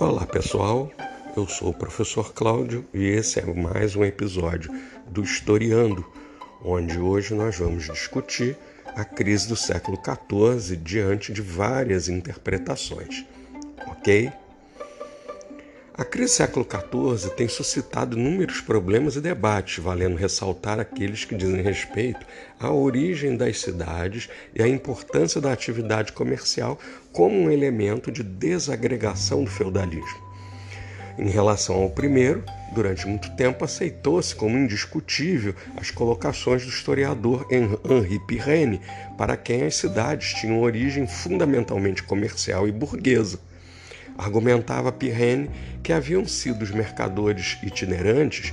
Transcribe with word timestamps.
Olá 0.00 0.24
pessoal, 0.24 0.90
eu 1.36 1.46
sou 1.46 1.68
o 1.68 1.74
professor 1.74 2.32
Cláudio 2.32 2.86
e 2.94 3.04
esse 3.04 3.38
é 3.38 3.44
mais 3.44 3.94
um 3.94 4.02
episódio 4.02 4.72
do 5.06 5.22
Historiando, 5.22 6.10
onde 6.64 6.98
hoje 6.98 7.34
nós 7.34 7.58
vamos 7.58 7.84
discutir 7.84 8.56
a 8.96 9.04
crise 9.04 9.46
do 9.46 9.54
século 9.54 9.98
XIV 9.98 10.74
diante 10.78 11.34
de 11.34 11.42
várias 11.42 12.08
interpretações, 12.08 13.26
ok? 13.88 14.32
A 16.00 16.04
crise 16.06 16.32
do 16.32 16.36
século 16.36 16.66
XIV 16.66 17.34
tem 17.34 17.46
suscitado 17.46 18.18
inúmeros 18.18 18.62
problemas 18.62 19.16
e 19.16 19.20
debates, 19.20 19.84
valendo 19.84 20.16
ressaltar 20.16 20.80
aqueles 20.80 21.26
que 21.26 21.34
dizem 21.34 21.60
respeito 21.60 22.24
à 22.58 22.72
origem 22.72 23.36
das 23.36 23.60
cidades 23.60 24.26
e 24.54 24.62
à 24.62 24.66
importância 24.66 25.42
da 25.42 25.52
atividade 25.52 26.12
comercial 26.12 26.78
como 27.12 27.36
um 27.36 27.50
elemento 27.50 28.10
de 28.10 28.22
desagregação 28.22 29.44
do 29.44 29.50
feudalismo. 29.50 30.30
Em 31.18 31.28
relação 31.28 31.76
ao 31.76 31.90
primeiro, 31.90 32.42
durante 32.72 33.06
muito 33.06 33.36
tempo 33.36 33.62
aceitou-se 33.62 34.34
como 34.34 34.56
indiscutível 34.56 35.54
as 35.76 35.90
colocações 35.90 36.62
do 36.62 36.70
historiador 36.70 37.46
Henri 37.50 38.18
Pirenne, 38.20 38.80
para 39.18 39.36
quem 39.36 39.64
as 39.64 39.76
cidades 39.76 40.32
tinham 40.32 40.62
origem 40.62 41.06
fundamentalmente 41.06 42.02
comercial 42.02 42.66
e 42.66 42.72
burguesa. 42.72 43.49
Argumentava 44.20 44.92
Pirenne 44.92 45.50
que 45.82 45.92
haviam 45.92 46.26
sido 46.26 46.62
os 46.62 46.70
mercadores 46.70 47.58
itinerantes 47.62 48.52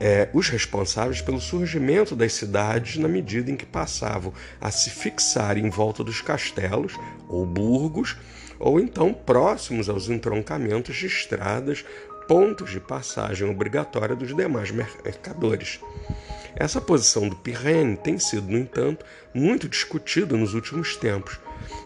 é, 0.00 0.28
os 0.32 0.48
responsáveis 0.48 1.20
pelo 1.20 1.40
surgimento 1.40 2.14
das 2.14 2.32
cidades 2.32 2.96
na 2.96 3.08
medida 3.08 3.50
em 3.50 3.56
que 3.56 3.66
passavam 3.66 4.32
a 4.60 4.70
se 4.70 4.90
fixar 4.90 5.58
em 5.58 5.68
volta 5.68 6.04
dos 6.04 6.20
castelos 6.20 6.94
ou 7.28 7.44
burgos, 7.44 8.16
ou 8.58 8.78
então 8.78 9.12
próximos 9.12 9.88
aos 9.88 10.08
entroncamentos 10.08 10.96
de 10.96 11.06
estradas, 11.06 11.84
pontos 12.26 12.70
de 12.70 12.80
passagem 12.80 13.48
obrigatória 13.48 14.14
dos 14.14 14.34
demais 14.36 14.70
mercadores. 14.70 15.80
Essa 16.54 16.80
posição 16.80 17.28
do 17.28 17.36
Pirene 17.36 17.96
tem 17.96 18.18
sido, 18.18 18.48
no 18.48 18.58
entanto, 18.58 19.04
muito 19.32 19.68
discutida 19.68 20.36
nos 20.36 20.54
últimos 20.54 20.96
tempos. 20.96 21.38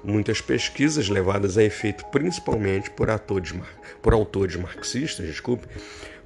Muitas 0.04 0.40
pesquisas 0.40 1.08
levadas 1.08 1.56
a 1.56 1.62
efeito 1.62 2.04
principalmente 2.06 2.90
por, 2.90 3.10
atores, 3.10 3.54
por 4.00 4.12
autores 4.12 4.56
marxistas, 4.56 5.26
desculpe, 5.26 5.66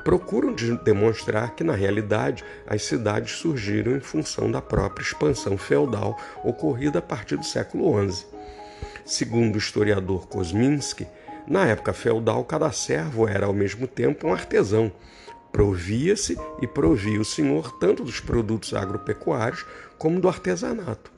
procuram 0.04 0.54
demonstrar 0.84 1.54
que, 1.56 1.64
na 1.64 1.74
realidade, 1.74 2.44
as 2.66 2.82
cidades 2.82 3.32
surgiram 3.32 3.96
em 3.96 4.00
função 4.00 4.50
da 4.50 4.62
própria 4.62 5.02
expansão 5.02 5.58
feudal 5.58 6.16
ocorrida 6.44 7.00
a 7.00 7.02
partir 7.02 7.36
do 7.36 7.44
século 7.44 7.92
XI. 8.08 8.24
Segundo 9.04 9.56
o 9.56 9.58
historiador 9.58 10.28
Kosminski, 10.28 11.06
na 11.46 11.66
época 11.66 11.92
feudal, 11.92 12.44
cada 12.44 12.70
servo 12.72 13.28
era 13.28 13.46
ao 13.46 13.52
mesmo 13.52 13.86
tempo 13.86 14.26
um 14.26 14.32
artesão. 14.32 14.92
Provia-se 15.52 16.36
e 16.60 16.66
provia 16.66 17.20
o 17.20 17.24
senhor 17.24 17.78
tanto 17.78 18.04
dos 18.04 18.20
produtos 18.20 18.74
agropecuários 18.74 19.64
como 19.96 20.20
do 20.20 20.28
artesanato. 20.28 21.10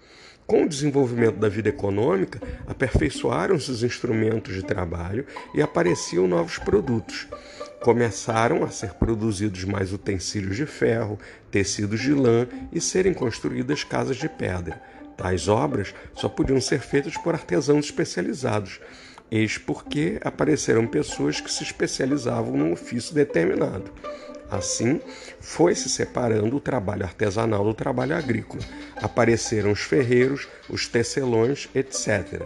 Com 0.48 0.62
o 0.62 0.68
desenvolvimento 0.68 1.36
da 1.36 1.46
vida 1.46 1.68
econômica, 1.68 2.40
aperfeiçoaram-se 2.66 3.70
os 3.70 3.82
instrumentos 3.82 4.54
de 4.54 4.62
trabalho 4.62 5.26
e 5.54 5.60
apareciam 5.60 6.26
novos 6.26 6.56
produtos. 6.56 7.28
Começaram 7.82 8.64
a 8.64 8.70
ser 8.70 8.94
produzidos 8.94 9.64
mais 9.64 9.92
utensílios 9.92 10.56
de 10.56 10.64
ferro, 10.64 11.18
tecidos 11.50 12.00
de 12.00 12.14
lã 12.14 12.48
e 12.72 12.80
serem 12.80 13.12
construídas 13.12 13.84
casas 13.84 14.16
de 14.16 14.26
pedra. 14.26 14.80
Tais 15.18 15.48
obras 15.48 15.94
só 16.14 16.30
podiam 16.30 16.62
ser 16.62 16.80
feitas 16.80 17.18
por 17.18 17.34
artesãos 17.34 17.84
especializados, 17.84 18.80
eis 19.30 19.58
porque 19.58 20.18
apareceram 20.24 20.86
pessoas 20.86 21.42
que 21.42 21.52
se 21.52 21.62
especializavam 21.62 22.56
num 22.56 22.72
ofício 22.72 23.14
determinado. 23.14 23.92
Assim, 24.50 25.00
foi 25.40 25.74
se 25.74 25.88
separando 25.88 26.56
o 26.56 26.60
trabalho 26.60 27.04
artesanal 27.04 27.64
do 27.64 27.74
trabalho 27.74 28.16
agrícola. 28.16 28.62
Apareceram 28.96 29.72
os 29.72 29.80
ferreiros, 29.80 30.48
os 30.68 30.88
tecelões, 30.88 31.68
etc. 31.74 32.42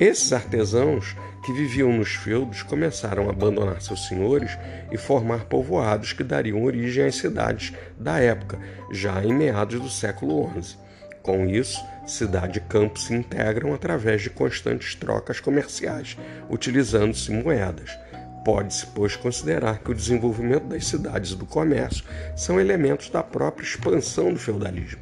Esses 0.00 0.32
artesãos 0.32 1.16
que 1.44 1.52
viviam 1.52 1.92
nos 1.92 2.10
feudos 2.10 2.62
começaram 2.62 3.28
a 3.28 3.30
abandonar 3.30 3.80
seus 3.80 4.06
senhores 4.06 4.56
e 4.92 4.96
formar 4.96 5.46
povoados 5.46 6.12
que 6.12 6.22
dariam 6.22 6.62
origem 6.62 7.06
às 7.06 7.16
cidades 7.16 7.72
da 7.98 8.18
época, 8.18 8.58
já 8.92 9.24
em 9.24 9.32
meados 9.32 9.80
do 9.80 9.88
século 9.88 10.50
XI. 10.60 10.76
Com 11.22 11.46
isso, 11.48 11.80
cidade 12.06 12.58
e 12.58 12.62
campo 12.62 12.98
se 12.98 13.12
integram 13.12 13.74
através 13.74 14.22
de 14.22 14.30
constantes 14.30 14.94
trocas 14.94 15.40
comerciais, 15.40 16.16
utilizando-se 16.48 17.30
moedas. 17.30 17.96
Pode-se, 18.44 18.86
pois, 18.86 19.16
considerar 19.16 19.78
que 19.78 19.90
o 19.90 19.94
desenvolvimento 19.94 20.64
das 20.64 20.86
cidades 20.86 21.32
e 21.32 21.36
do 21.36 21.44
comércio 21.44 22.04
são 22.36 22.60
elementos 22.60 23.10
da 23.10 23.22
própria 23.22 23.64
expansão 23.64 24.32
do 24.32 24.38
feudalismo, 24.38 25.00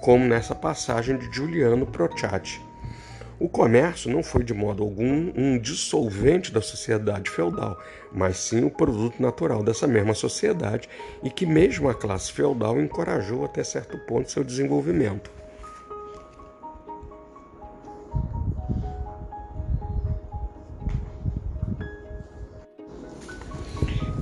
como 0.00 0.24
nessa 0.24 0.54
passagem 0.54 1.16
de 1.16 1.34
Giuliano 1.34 1.86
Procciati. 1.86 2.60
O 3.42 3.48
comércio 3.48 4.08
não 4.08 4.22
foi 4.22 4.44
de 4.44 4.54
modo 4.54 4.84
algum 4.84 5.32
um 5.34 5.58
dissolvente 5.58 6.52
da 6.52 6.60
sociedade 6.60 7.28
feudal, 7.28 7.76
mas 8.12 8.36
sim 8.36 8.64
o 8.64 8.70
produto 8.70 9.20
natural 9.20 9.64
dessa 9.64 9.84
mesma 9.84 10.14
sociedade 10.14 10.88
e 11.24 11.30
que 11.30 11.44
mesmo 11.44 11.88
a 11.88 11.94
classe 11.94 12.30
feudal 12.30 12.80
encorajou 12.80 13.44
até 13.44 13.64
certo 13.64 13.98
ponto 13.98 14.30
seu 14.30 14.44
desenvolvimento. 14.44 15.41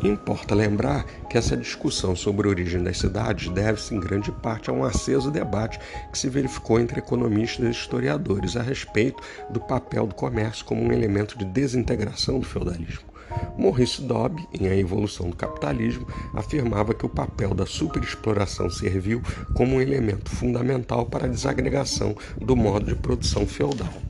Importa 0.03 0.55
lembrar 0.55 1.05
que 1.29 1.37
essa 1.37 1.57
discussão 1.57 2.17
sobre 2.17 2.47
a 2.47 2.51
origem 2.51 2.83
das 2.83 2.99
cidades 2.99 3.51
deve-se 3.51 3.95
em 3.95 4.01
grande 4.01 4.33
parte 4.33 4.71
a 4.71 4.73
um 4.73 4.83
aceso 4.83 5.31
debate 5.31 5.79
que 6.11 6.19
se 6.19 6.29
verificou 6.29 6.81
entre 6.81 7.01
economistas 7.01 7.67
e 7.67 7.71
historiadores 7.71 8.57
a 8.57 8.63
respeito 8.63 9.23
do 9.51 9.61
papel 9.61 10.07
do 10.07 10.15
comércio 10.15 10.65
como 10.65 10.83
um 10.83 10.93
elemento 10.93 11.37
de 11.37 11.45
desintegração 11.45 12.39
do 12.39 12.47
feudalismo. 12.47 13.11
Maurice 13.59 14.03
Dobb, 14.03 14.43
em 14.59 14.69
A 14.69 14.77
Evolução 14.77 15.29
do 15.29 15.37
Capitalismo, 15.37 16.07
afirmava 16.35 16.95
que 16.95 17.07
o 17.07 17.09
papel 17.09 17.55
da 17.55 17.67
superexploração 17.67 18.71
serviu 18.71 19.23
como 19.55 19.77
um 19.77 19.81
elemento 19.81 20.31
fundamental 20.31 21.07
para 21.07 21.27
a 21.27 21.29
desagregação 21.29 22.17
do 22.41 22.57
modo 22.57 22.87
de 22.87 22.95
produção 22.95 23.47
feudal. 23.47 24.10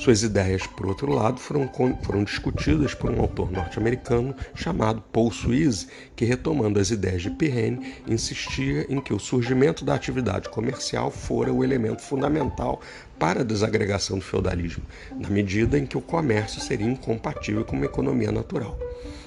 Suas 0.00 0.22
ideias, 0.22 0.66
por 0.66 0.86
outro 0.86 1.12
lado, 1.12 1.38
foram, 1.38 1.70
foram 2.02 2.24
discutidas 2.24 2.94
por 2.94 3.10
um 3.10 3.20
autor 3.20 3.52
norte-americano 3.52 4.34
chamado 4.54 5.04
Paul 5.12 5.30
Suisse, 5.30 5.88
que, 6.16 6.24
retomando 6.24 6.80
as 6.80 6.90
ideias 6.90 7.20
de 7.20 7.28
Pirene, 7.28 7.96
insistia 8.08 8.86
em 8.88 8.98
que 8.98 9.12
o 9.12 9.18
surgimento 9.18 9.84
da 9.84 9.94
atividade 9.94 10.48
comercial 10.48 11.10
fora 11.10 11.52
o 11.52 11.62
elemento 11.62 12.00
fundamental 12.00 12.80
para 13.18 13.42
a 13.42 13.44
desagregação 13.44 14.18
do 14.18 14.24
feudalismo, 14.24 14.82
na 15.14 15.28
medida 15.28 15.78
em 15.78 15.84
que 15.84 15.98
o 15.98 16.00
comércio 16.00 16.62
seria 16.62 16.86
incompatível 16.86 17.62
com 17.62 17.76
uma 17.76 17.84
economia 17.84 18.32
natural. 18.32 18.78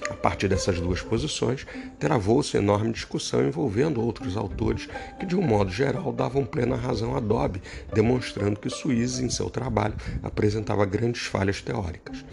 A 0.09 0.15
partir 0.15 0.47
dessas 0.47 0.79
duas 0.79 1.01
posições, 1.01 1.65
travou-se 1.97 2.57
enorme 2.57 2.91
discussão 2.91 3.45
envolvendo 3.45 4.01
outros 4.01 4.35
autores 4.35 4.89
que, 5.19 5.25
de 5.25 5.35
um 5.35 5.41
modo 5.41 5.71
geral, 5.71 6.11
davam 6.11 6.45
plena 6.45 6.75
razão 6.75 7.15
a 7.15 7.19
Dobbe, 7.19 7.61
demonstrando 7.93 8.59
que 8.59 8.69
Suíze, 8.69 9.23
em 9.23 9.29
seu 9.29 9.49
trabalho, 9.49 9.95
apresentava 10.21 10.85
grandes 10.85 11.23
falhas 11.23 11.61
teóricas. 11.61 12.23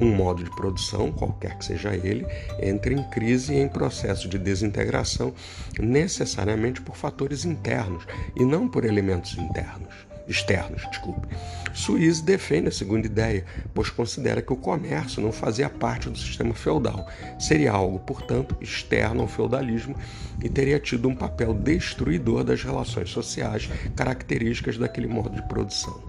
Um 0.00 0.14
modo 0.14 0.44
de 0.44 0.50
produção, 0.50 1.12
qualquer 1.12 1.56
que 1.56 1.64
seja 1.64 1.94
ele, 1.94 2.26
entra 2.60 2.92
em 2.92 3.02
crise 3.10 3.54
e 3.54 3.58
em 3.58 3.68
processo 3.68 4.28
de 4.28 4.38
desintegração 4.38 5.32
necessariamente 5.78 6.82
por 6.82 6.96
fatores 6.96 7.44
internos 7.44 8.04
e 8.36 8.44
não 8.44 8.68
por 8.68 8.84
elementos 8.84 9.36
internos 9.38 10.13
externos, 10.26 10.82
desculpe. 10.90 11.28
Suíze 11.72 12.22
defende 12.22 12.68
a 12.68 12.72
segunda 12.72 13.06
ideia, 13.06 13.44
pois 13.74 13.90
considera 13.90 14.40
que 14.40 14.52
o 14.52 14.56
comércio 14.56 15.22
não 15.22 15.32
fazia 15.32 15.68
parte 15.68 16.08
do 16.08 16.18
sistema 16.18 16.54
feudal, 16.54 17.06
seria 17.38 17.72
algo, 17.72 17.98
portanto, 17.98 18.56
externo 18.60 19.22
ao 19.22 19.28
feudalismo 19.28 19.96
e 20.42 20.48
teria 20.48 20.78
tido 20.78 21.08
um 21.08 21.14
papel 21.14 21.52
destruidor 21.52 22.44
das 22.44 22.62
relações 22.62 23.10
sociais 23.10 23.68
características 23.96 24.78
daquele 24.78 25.08
modo 25.08 25.30
de 25.30 25.42
produção. 25.48 26.00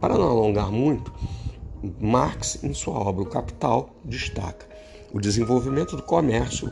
Para 0.00 0.14
não 0.14 0.28
alongar 0.28 0.70
muito, 0.70 1.12
Marx, 2.00 2.62
em 2.62 2.72
sua 2.72 2.98
obra 2.98 3.22
O 3.22 3.26
Capital, 3.26 3.94
destaca 4.04 4.74
o 5.14 5.20
desenvolvimento 5.20 5.96
do 5.96 6.02
comércio 6.02 6.68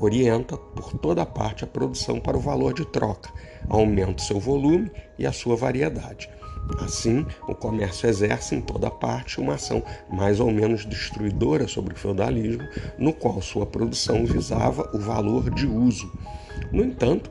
orienta 0.00 0.56
por 0.56 0.94
toda 0.94 1.24
parte 1.24 1.62
a 1.62 1.66
produção 1.66 2.18
para 2.18 2.36
o 2.36 2.40
valor 2.40 2.74
de 2.74 2.84
troca, 2.84 3.30
aumenta 3.68 4.22
seu 4.22 4.38
volume 4.40 4.90
e 5.18 5.26
a 5.26 5.32
sua 5.32 5.56
variedade. 5.56 6.28
Assim, 6.80 7.26
o 7.48 7.54
comércio 7.54 8.08
exerce 8.08 8.54
em 8.54 8.60
toda 8.60 8.90
parte 8.90 9.40
uma 9.40 9.54
ação 9.54 9.82
mais 10.10 10.38
ou 10.38 10.50
menos 10.50 10.84
destruidora 10.84 11.66
sobre 11.66 11.94
o 11.94 11.96
feudalismo, 11.96 12.68
no 12.98 13.12
qual 13.12 13.40
sua 13.40 13.64
produção 13.64 14.26
visava 14.26 14.88
o 14.92 14.98
valor 14.98 15.50
de 15.50 15.66
uso. 15.66 16.12
No 16.70 16.82
entanto, 16.84 17.30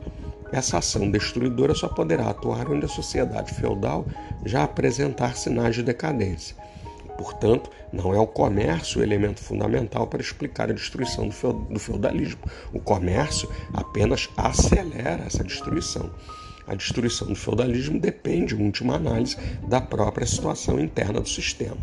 essa 0.50 0.78
ação 0.78 1.10
destruidora 1.10 1.74
só 1.74 1.88
poderá 1.88 2.30
atuar 2.30 2.68
onde 2.68 2.86
a 2.86 2.88
sociedade 2.88 3.52
feudal 3.52 4.08
já 4.44 4.64
apresentar 4.64 5.36
sinais 5.36 5.74
de 5.74 5.82
decadência. 5.82 6.56
Portanto, 7.18 7.68
não 7.92 8.14
é 8.14 8.20
o 8.20 8.28
comércio 8.28 9.00
o 9.00 9.02
elemento 9.02 9.40
fundamental 9.40 10.06
para 10.06 10.22
explicar 10.22 10.70
a 10.70 10.72
destruição 10.72 11.28
do 11.28 11.78
feudalismo. 11.80 12.40
O 12.72 12.78
comércio 12.78 13.50
apenas 13.74 14.30
acelera 14.36 15.24
essa 15.26 15.42
destruição. 15.42 16.08
A 16.64 16.76
destruição 16.76 17.26
do 17.26 17.34
feudalismo 17.34 17.98
depende, 17.98 18.54
em 18.54 18.64
última 18.64 18.94
análise, 18.94 19.36
da 19.66 19.80
própria 19.80 20.26
situação 20.26 20.78
interna 20.78 21.20
do 21.20 21.28
sistema. 21.28 21.76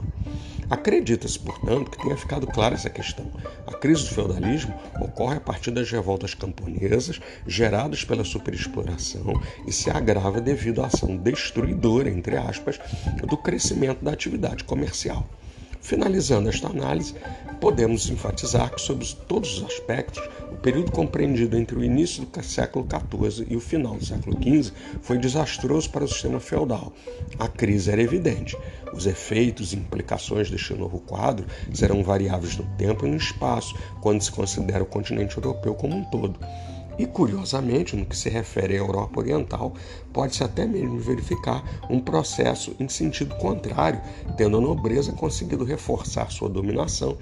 Acredita-se, 0.70 1.38
portanto, 1.40 1.92
que 1.92 2.00
tenha 2.00 2.18
ficado 2.18 2.48
clara 2.48 2.74
essa 2.74 2.90
questão. 2.90 3.32
A 3.68 3.74
crise 3.74 4.04
do 4.04 4.10
feudalismo 4.10 4.74
ocorre 5.00 5.38
a 5.38 5.42
partir 5.42 5.70
das 5.70 5.92
revoltas 5.92 6.34
camponesas 6.34 7.20
geradas 7.46 8.04
pela 8.04 8.24
superexploração 8.24 9.40
e 9.68 9.72
se 9.72 9.92
agrava 9.92 10.42
devido 10.42 10.82
à 10.82 10.88
ação 10.88 11.16
destruidora, 11.16 12.10
entre 12.10 12.36
aspas, 12.36 12.80
do 13.22 13.38
crescimento 13.38 14.04
da 14.04 14.12
atividade 14.12 14.64
comercial. 14.64 15.28
Finalizando 15.86 16.50
esta 16.50 16.68
análise, 16.68 17.14
podemos 17.62 18.10
enfatizar 18.10 18.74
que, 18.74 18.82
sob 18.82 19.06
todos 19.28 19.60
os 19.60 19.66
aspectos, 19.66 20.20
o 20.52 20.56
período 20.56 20.92
compreendido 20.92 21.56
entre 21.56 21.78
o 21.78 21.84
início 21.84 22.26
do 22.26 22.44
século 22.44 22.88
XIV 22.90 23.46
e 23.48 23.56
o 23.56 23.60
final 23.60 23.94
do 23.94 24.04
século 24.04 24.36
XV 24.36 24.74
foi 25.04 25.20
desastroso 25.20 25.88
para 25.92 26.04
o 26.04 26.08
sistema 26.08 26.40
feudal. 26.40 26.92
A 27.38 27.48
crise 27.48 27.92
era 27.92 28.02
evidente. 28.02 28.58
Os 28.92 29.06
efeitos 29.06 29.74
e 29.74 29.76
implicações 29.76 30.50
deste 30.50 30.74
novo 30.74 31.00
quadro 31.02 31.46
serão 31.72 32.04
variáveis 32.04 32.58
no 32.58 32.66
tempo 32.78 33.06
e 33.06 33.10
no 33.12 33.18
espaço, 33.18 33.76
quando 34.02 34.24
se 34.24 34.32
considera 34.32 34.82
o 34.82 34.88
continente 34.88 35.38
europeu 35.38 35.76
como 35.76 35.98
um 35.98 36.04
todo. 36.06 36.40
E, 36.98 37.06
curiosamente, 37.06 37.96
no 37.96 38.06
que 38.06 38.16
se 38.16 38.30
refere 38.30 38.76
à 38.76 38.78
Europa 38.78 39.20
Oriental, 39.20 39.74
pode-se 40.14 40.44
até 40.44 40.66
mesmo 40.66 40.98
verificar 40.98 41.64
um 41.90 42.00
processo 42.00 42.76
em 42.80 42.88
sentido 42.88 43.36
contrário, 43.36 44.02
tendo 44.38 44.58
a 44.58 44.62
nobreza 44.62 45.12
conseguido 45.12 45.66
reforçar 45.66 46.32
sua 46.32 46.48
dominação, 46.48 47.18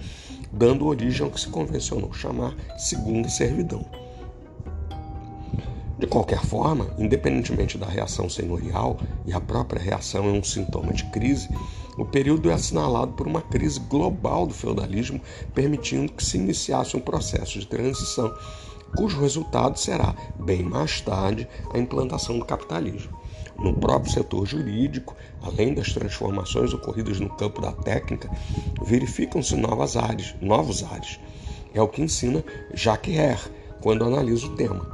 dando 0.51 0.85
origem 0.85 1.25
ao 1.25 1.31
que 1.31 1.41
se 1.41 1.47
convencionou 1.47 2.13
chamar 2.13 2.55
segunda 2.77 3.27
servidão. 3.29 3.83
De 5.97 6.07
qualquer 6.07 6.43
forma, 6.43 6.87
independentemente 6.97 7.77
da 7.77 7.85
reação 7.85 8.29
senhorial, 8.29 8.99
e 9.25 9.33
a 9.33 9.39
própria 9.39 9.81
reação 9.81 10.25
é 10.25 10.31
um 10.31 10.43
sintoma 10.43 10.91
de 10.91 11.05
crise, 11.05 11.47
o 11.97 12.03
período 12.03 12.49
é 12.49 12.53
assinalado 12.53 13.13
por 13.13 13.27
uma 13.27 13.41
crise 13.41 13.79
global 13.79 14.45
do 14.45 14.53
feudalismo, 14.53 15.21
permitindo 15.53 16.11
que 16.11 16.23
se 16.23 16.37
iniciasse 16.37 16.97
um 16.97 16.99
processo 16.99 17.59
de 17.59 17.67
transição 17.67 18.33
cujo 18.95 19.19
resultado 19.19 19.77
será, 19.77 20.15
bem 20.39 20.63
mais 20.63 21.01
tarde, 21.01 21.47
a 21.73 21.77
implantação 21.77 22.37
do 22.37 22.45
capitalismo. 22.45 23.11
No 23.59 23.73
próprio 23.73 24.11
setor 24.11 24.45
jurídico, 24.45 25.15
além 25.41 25.73
das 25.73 25.93
transformações 25.93 26.73
ocorridas 26.73 27.19
no 27.19 27.29
campo 27.29 27.61
da 27.61 27.71
técnica, 27.71 28.29
verificam-se 28.81 29.55
novas 29.55 29.95
áreas, 29.95 30.35
novos 30.41 30.83
áreas. 30.83 31.19
É 31.73 31.81
o 31.81 31.87
que 31.87 32.01
ensina 32.01 32.43
Jacques 32.73 33.15
Herr 33.15 33.39
quando 33.81 34.05
analisa 34.05 34.47
o 34.47 34.55
tema. 34.55 34.85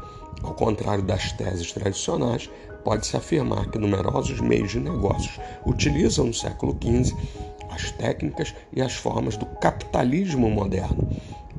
Ao 0.43 0.53
contrário 0.53 1.03
das 1.03 1.31
teses 1.33 1.71
tradicionais, 1.71 2.49
pode-se 2.83 3.15
afirmar 3.15 3.69
que 3.69 3.77
numerosos 3.77 4.39
meios 4.39 4.71
de 4.71 4.79
negócios 4.79 5.39
utilizam 5.65 6.25
no 6.25 6.33
século 6.33 6.77
XV 6.81 7.15
as 7.69 7.91
técnicas 7.91 8.55
e 8.73 8.81
as 8.81 8.93
formas 8.93 9.37
do 9.37 9.45
capitalismo 9.45 10.49
moderno, 10.49 10.97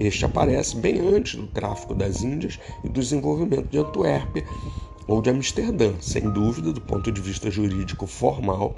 este 0.00 0.25
aparece 0.25 0.79
bem 0.79 0.99
antes 0.99 1.35
do 1.35 1.47
tráfico 1.47 1.94
das 1.94 2.23
Índias 2.23 2.58
e 2.82 2.88
do 2.88 3.00
desenvolvimento 3.00 3.69
de 3.69 3.76
Antuérpia 3.79 4.44
ou 5.06 5.20
de 5.20 5.29
Amsterdã, 5.29 5.93
sem 6.00 6.31
dúvida, 6.31 6.73
do 6.73 6.81
ponto 6.81 7.12
de 7.12 7.20
vista 7.20 7.50
jurídico 7.50 8.06
formal. 8.06 8.75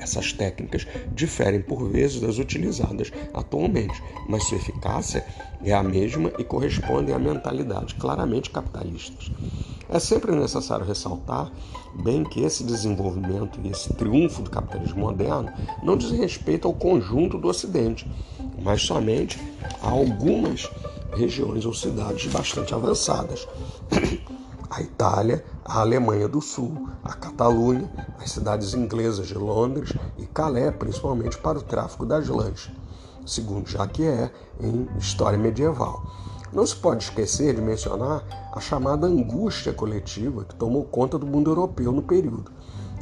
Essas 0.00 0.32
técnicas 0.32 0.86
diferem 1.14 1.60
por 1.60 1.88
vezes 1.88 2.20
das 2.20 2.38
utilizadas 2.38 3.12
atualmente, 3.34 4.02
mas 4.28 4.44
sua 4.44 4.56
eficácia 4.56 5.24
é 5.62 5.72
a 5.72 5.82
mesma 5.82 6.32
e 6.38 6.44
corresponde 6.44 7.12
a 7.12 7.18
mentalidades 7.18 7.92
claramente 7.92 8.50
capitalistas. 8.50 9.30
É 9.92 9.98
sempre 9.98 10.34
necessário 10.34 10.86
ressaltar 10.86 11.52
bem 12.02 12.24
que 12.24 12.40
esse 12.42 12.64
desenvolvimento 12.64 13.60
e 13.62 13.68
esse 13.68 13.92
triunfo 13.92 14.40
do 14.40 14.48
capitalismo 14.48 15.00
moderno 15.00 15.52
não 15.82 15.98
diz 15.98 16.10
respeito 16.12 16.66
ao 16.66 16.72
conjunto 16.72 17.36
do 17.36 17.46
Ocidente, 17.46 18.10
mas 18.62 18.80
somente 18.80 19.38
a 19.82 19.90
algumas 19.90 20.70
regiões 21.12 21.66
ou 21.66 21.74
cidades 21.74 22.32
bastante 22.32 22.72
avançadas. 22.72 23.46
A 24.70 24.80
Itália, 24.80 25.44
a 25.62 25.80
Alemanha 25.80 26.26
do 26.26 26.40
Sul, 26.40 26.88
a 27.04 27.12
Catalunha, 27.12 27.92
as 28.18 28.30
cidades 28.30 28.72
inglesas 28.72 29.26
de 29.26 29.34
Londres 29.34 29.92
e 30.16 30.24
Calais, 30.24 30.74
principalmente 30.74 31.36
para 31.36 31.58
o 31.58 31.62
tráfico 31.62 32.06
das 32.06 32.26
lãs, 32.28 32.70
segundo 33.26 33.68
Jacques 33.68 34.30
em 34.58 34.88
História 34.96 35.38
Medieval. 35.38 36.02
Não 36.52 36.66
se 36.66 36.76
pode 36.76 37.04
esquecer 37.04 37.54
de 37.54 37.62
mencionar 37.62 38.22
a 38.52 38.60
chamada 38.60 39.06
angústia 39.06 39.72
coletiva 39.72 40.44
que 40.44 40.54
tomou 40.54 40.84
conta 40.84 41.18
do 41.18 41.26
mundo 41.26 41.50
europeu 41.50 41.90
no 41.90 42.02
período. 42.02 42.52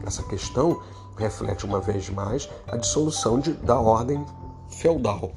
Essa 0.06 0.22
questão 0.22 0.80
reflete 1.16 1.66
uma 1.66 1.80
vez 1.80 2.08
mais 2.10 2.48
a 2.68 2.76
dissolução 2.76 3.40
de, 3.40 3.52
da 3.54 3.78
ordem 3.78 4.24
feudal, 4.68 5.32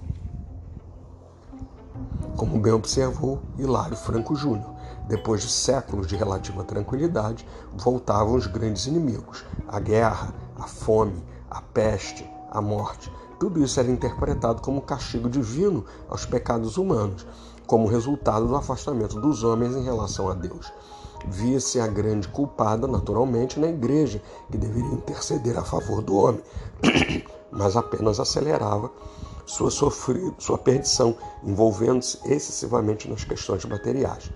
como 2.38 2.60
bem 2.60 2.72
observou 2.72 3.42
Hilário 3.58 3.98
Franco 3.98 4.36
Júnior. 4.36 4.72
Depois 5.08 5.42
de 5.42 5.50
séculos 5.50 6.08
de 6.08 6.16
relativa 6.16 6.64
tranquilidade, 6.64 7.46
voltavam 7.74 8.36
os 8.36 8.46
grandes 8.46 8.86
inimigos: 8.86 9.44
a 9.68 9.80
guerra, 9.80 10.34
a 10.56 10.68
fome, 10.68 11.26
a 11.50 11.62
peste, 11.62 12.30
a 12.52 12.62
morte. 12.62 13.12
Tudo 13.40 13.62
isso 13.62 13.80
era 13.80 13.92
interpretado 13.92 14.62
como 14.62 14.82
castigo 14.82 15.30
divino 15.30 15.84
aos 16.08 16.26
pecados 16.26 16.78
humanos 16.78 17.26
como 17.68 17.88
resultado 17.88 18.48
do 18.48 18.56
afastamento 18.56 19.20
dos 19.20 19.44
homens 19.44 19.76
em 19.76 19.84
relação 19.84 20.30
a 20.30 20.34
Deus. 20.34 20.72
Via-se 21.26 21.80
a 21.80 21.88
grande 21.88 22.28
culpada, 22.28 22.88
naturalmente, 22.88 23.60
na 23.60 23.68
igreja, 23.68 24.22
que 24.52 24.58
deveria 24.58 24.94
interceder 24.94 25.58
a 25.58 25.64
favor 25.64 26.02
do 26.02 26.16
homem, 26.16 26.42
mas 27.50 27.78
apenas 27.78 28.20
acelerava 28.20 28.92
sua, 29.46 29.72
sofrido, 29.72 30.36
sua 30.38 30.58
perdição, 30.58 31.16
envolvendo-se 31.44 32.20
excessivamente 32.26 33.10
nas 33.10 33.24
questões 33.24 33.64
materiais. 33.66 34.32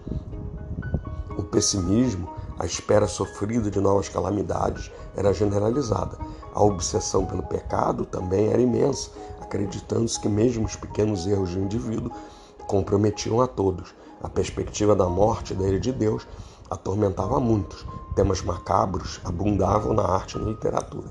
O 1.37 1.43
pessimismo, 1.43 2.29
a 2.57 2.65
espera 2.65 3.07
sofrida 3.07 3.69
de 3.69 3.79
novas 3.79 4.09
calamidades, 4.09 4.91
era 5.15 5.33
generalizada. 5.33 6.17
A 6.53 6.63
obsessão 6.63 7.25
pelo 7.25 7.43
pecado 7.43 8.05
também 8.05 8.47
era 8.47 8.61
imensa, 8.61 9.11
acreditando-se 9.41 10.19
que 10.19 10.29
mesmo 10.29 10.65
os 10.65 10.75
pequenos 10.75 11.27
erros 11.27 11.53
do 11.53 11.59
indivíduo 11.59 12.11
comprometiam 12.67 13.41
a 13.41 13.47
todos. 13.47 13.95
A 14.21 14.29
perspectiva 14.29 14.95
da 14.95 15.07
morte 15.07 15.53
da 15.53 15.67
ira 15.67 15.79
de 15.79 15.91
Deus 15.91 16.27
atormentava 16.69 17.39
muitos. 17.39 17.85
Temas 18.15 18.41
macabros 18.41 19.19
abundavam 19.23 19.93
na 19.93 20.03
arte 20.03 20.37
e 20.37 20.41
na 20.41 20.49
literatura. 20.49 21.07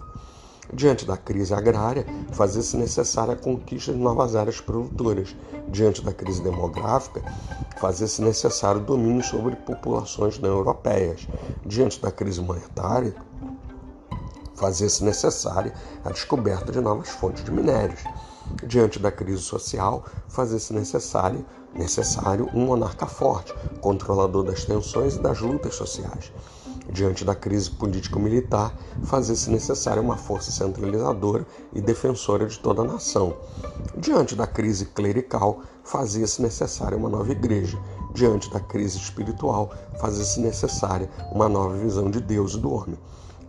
Diante 0.72 1.06
da 1.06 1.16
crise 1.16 1.54
agrária, 1.54 2.04
fazia-se 2.32 2.76
necessária 2.76 3.34
a 3.34 3.36
conquista 3.36 3.92
de 3.92 3.98
novas 3.98 4.34
áreas 4.34 4.60
produtoras. 4.60 5.34
Diante 5.68 6.02
da 6.02 6.12
crise 6.12 6.42
demográfica, 6.42 7.22
fazia-se 7.78 8.20
necessário 8.20 8.80
o 8.80 8.84
domínio 8.84 9.22
sobre 9.22 9.54
populações 9.54 10.38
não 10.40 10.50
europeias. 10.50 11.28
Diante 11.64 12.00
da 12.02 12.10
crise 12.10 12.40
monetária, 12.40 13.14
fazia-se 14.56 15.04
necessária 15.04 15.72
a 16.04 16.10
descoberta 16.10 16.72
de 16.72 16.80
novas 16.80 17.10
fontes 17.10 17.44
de 17.44 17.52
minérios. 17.52 18.02
Diante 18.62 18.98
da 18.98 19.12
crise 19.12 19.42
social, 19.42 20.04
fazia-se 20.28 20.72
necessário, 20.72 21.44
necessário 21.74 22.48
um 22.54 22.64
monarca 22.66 23.06
forte, 23.06 23.54
controlador 23.80 24.44
das 24.44 24.64
tensões 24.64 25.16
e 25.16 25.20
das 25.20 25.40
lutas 25.40 25.74
sociais. 25.74 26.32
Diante 26.90 27.24
da 27.24 27.34
crise 27.34 27.70
político-militar, 27.70 28.74
fazia-se 29.02 29.50
necessária 29.50 30.00
uma 30.00 30.16
força 30.16 30.50
centralizadora 30.50 31.46
e 31.72 31.80
defensora 31.80 32.46
de 32.46 32.58
toda 32.58 32.82
a 32.82 32.84
nação. 32.84 33.36
Diante 33.96 34.34
da 34.34 34.46
crise 34.46 34.86
clerical, 34.86 35.60
fazia-se 35.82 36.40
necessária 36.40 36.96
uma 36.96 37.08
nova 37.08 37.32
igreja. 37.32 37.78
Diante 38.14 38.50
da 38.50 38.60
crise 38.60 38.98
espiritual, 38.98 39.70
fazia-se 40.00 40.40
necessária 40.40 41.10
uma 41.32 41.48
nova 41.48 41.76
visão 41.76 42.10
de 42.10 42.20
Deus 42.20 42.54
e 42.54 42.58
do 42.58 42.72
homem. 42.72 42.98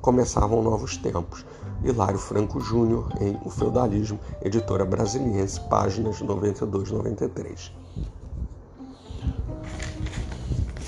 Começavam 0.02 0.62
novos 0.62 0.98
tempos 0.98 1.46
Hilário 1.84 2.18
Franco 2.18 2.60
Júnior 2.60 3.12
em 3.22 3.38
O 3.44 3.50
Feudalismo, 3.50 4.20
editora 4.42 4.86
brasiliense, 4.86 5.60
páginas 5.70 6.22
92 6.22 6.90
e 6.90 6.94
93. 6.94 7.72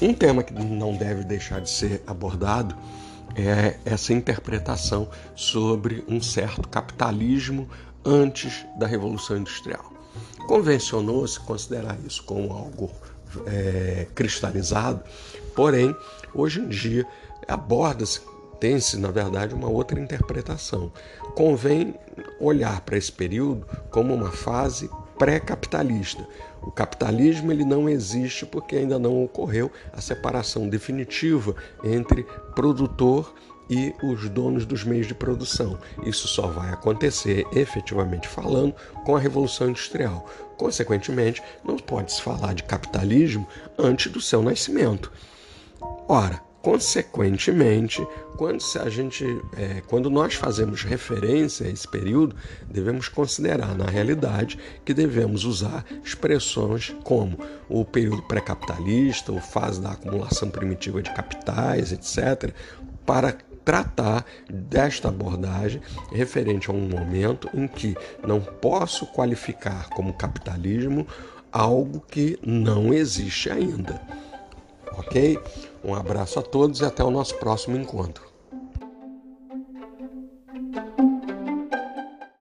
Um 0.02 0.14
tema 0.14 0.44
que 0.44 0.54
não 0.54 0.96
deve 0.96 1.24
deixar 1.24 1.62
de 1.62 1.70
ser 1.70 2.02
abordado 2.08 2.76
é 3.36 3.78
essa 3.86 4.14
interpretação 4.14 5.08
sobre 5.36 6.04
um 6.08 6.22
certo 6.22 6.68
capitalismo 6.68 7.68
antes 8.04 8.66
da 8.78 8.88
Revolução 8.88 9.38
Industrial. 9.38 9.92
Convencionou-se 10.48 11.40
considerar 11.42 11.98
isso 12.06 12.24
como 12.24 12.52
algo 12.52 12.90
é, 13.46 14.08
cristalizado 14.16 15.04
Porém, 15.60 15.94
hoje 16.34 16.62
em 16.62 16.70
dia 16.70 17.06
aborda-se 17.46 18.22
tem-se, 18.60 18.98
na 18.98 19.12
verdade, 19.12 19.54
uma 19.54 19.70
outra 19.70 20.00
interpretação. 20.00 20.92
Convém 21.36 21.96
olhar 22.40 22.82
para 22.82 22.98
esse 22.98 23.12
período 23.12 23.66
como 23.90 24.14
uma 24.14 24.32
fase 24.32 24.90
pré-capitalista. 25.18 26.26
O 26.62 26.72
capitalismo 26.72 27.52
ele 27.52 27.64
não 27.64 27.90
existe 27.90 28.46
porque 28.46 28.76
ainda 28.76 29.00
não 29.00 29.24
ocorreu 29.24 29.72
a 29.94 30.02
separação 30.02 30.68
definitiva 30.68 31.56
entre 31.84 32.24
produtor 32.56 33.34
e 33.70 33.94
os 34.02 34.28
donos 34.30 34.66
dos 34.66 34.84
meios 34.84 35.08
de 35.08 35.14
produção. 35.14 35.78
Isso 36.04 36.28
só 36.28 36.48
vai 36.48 36.72
acontecer, 36.72 37.46
efetivamente 37.54 38.28
falando, 38.28 38.74
com 39.06 39.16
a 39.16 39.20
Revolução 39.20 39.70
Industrial. 39.70 40.28
Consequentemente, 40.58 41.42
não 41.64 41.78
pode-se 41.78 42.22
falar 42.22 42.54
de 42.54 42.64
capitalismo 42.64 43.48
antes 43.78 44.12
do 44.12 44.20
seu 44.20 44.42
nascimento. 44.42 45.12
Ora, 46.08 46.42
Consequentemente, 46.62 48.06
quando, 48.36 48.62
a 48.84 48.90
gente, 48.90 49.24
é, 49.56 49.82
quando 49.88 50.10
nós 50.10 50.34
fazemos 50.34 50.84
referência 50.84 51.66
a 51.66 51.70
esse 51.70 51.88
período, 51.88 52.36
devemos 52.70 53.08
considerar, 53.08 53.74
na 53.76 53.86
realidade, 53.86 54.60
que 54.84 54.94
devemos 54.94 55.46
usar 55.46 55.86
expressões 56.04 56.94
como 57.04 57.40
o 57.70 57.86
período 57.86 58.24
pré-capitalista, 58.24 59.32
ou 59.32 59.40
fase 59.40 59.80
da 59.80 59.92
acumulação 59.92 60.50
primitiva 60.50 61.02
de 61.02 61.14
capitais, 61.14 61.94
etc., 61.94 62.54
para 63.06 63.38
tratar 63.64 64.26
desta 64.50 65.08
abordagem 65.08 65.82
referente 66.12 66.70
a 66.70 66.74
um 66.74 66.90
momento 66.90 67.50
em 67.54 67.68
que 67.68 67.96
não 68.26 68.42
posso 68.42 69.06
qualificar 69.08 69.90
como 69.90 70.14
capitalismo 70.14 71.08
algo 71.52 72.02
que 72.02 72.38
não 72.44 72.94
existe 72.94 73.50
ainda 73.50 74.00
ok? 75.00 75.40
Um 75.84 75.96
abraço 75.96 76.40
a 76.40 76.42
todos 76.42 76.82
e 76.82 76.86
até 76.86 77.04
o 77.04 77.12
nosso 77.12 77.36
próximo 77.36 77.78
encontro. 77.78 78.29